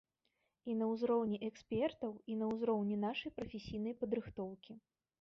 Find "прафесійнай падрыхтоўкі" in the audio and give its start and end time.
3.39-4.71